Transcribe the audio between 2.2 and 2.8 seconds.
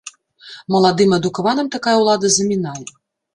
замінае.